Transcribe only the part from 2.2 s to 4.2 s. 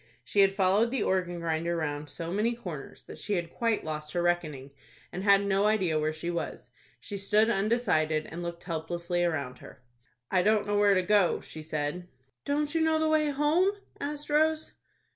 many corners that she had quite lost